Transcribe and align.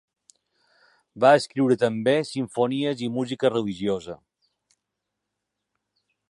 Va 1.25 1.33
escriure 1.41 1.77
també 1.83 2.15
simfonies 2.29 3.05
i 3.09 3.11
música 3.19 3.53
religiosa. 3.55 4.17